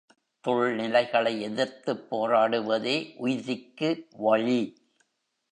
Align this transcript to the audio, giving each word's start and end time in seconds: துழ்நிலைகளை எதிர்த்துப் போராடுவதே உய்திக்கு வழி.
துழ்நிலைகளை 0.47 1.39
எதிர்த்துப் 1.39 2.07
போராடுவதே 2.09 3.13
உய்திக்கு 3.19 4.07
வழி. 4.17 4.61